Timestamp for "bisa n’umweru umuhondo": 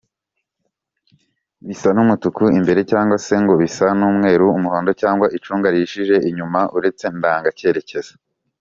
3.61-4.91